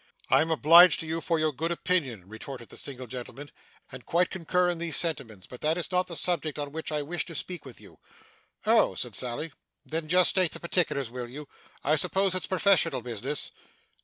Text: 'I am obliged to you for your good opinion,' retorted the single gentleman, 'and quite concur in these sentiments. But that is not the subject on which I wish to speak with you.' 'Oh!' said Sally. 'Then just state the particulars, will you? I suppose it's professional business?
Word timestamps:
'I 0.31 0.41
am 0.41 0.49
obliged 0.49 0.99
to 1.01 1.05
you 1.05 1.21
for 1.21 1.37
your 1.37 1.51
good 1.51 1.69
opinion,' 1.69 2.27
retorted 2.27 2.69
the 2.69 2.77
single 2.79 3.05
gentleman, 3.05 3.51
'and 3.91 4.03
quite 4.03 4.31
concur 4.31 4.67
in 4.67 4.79
these 4.79 4.97
sentiments. 4.97 5.45
But 5.45 5.61
that 5.61 5.77
is 5.77 5.91
not 5.91 6.07
the 6.07 6.15
subject 6.15 6.57
on 6.57 6.71
which 6.71 6.91
I 6.91 7.03
wish 7.03 7.23
to 7.27 7.35
speak 7.35 7.65
with 7.65 7.79
you.' 7.79 7.99
'Oh!' 8.65 8.95
said 8.95 9.13
Sally. 9.13 9.51
'Then 9.85 10.07
just 10.07 10.31
state 10.31 10.53
the 10.53 10.59
particulars, 10.59 11.11
will 11.11 11.29
you? 11.29 11.47
I 11.83 11.97
suppose 11.97 12.33
it's 12.33 12.47
professional 12.47 13.03
business? 13.03 13.51